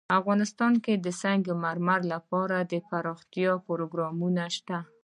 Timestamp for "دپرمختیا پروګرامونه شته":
2.73-4.77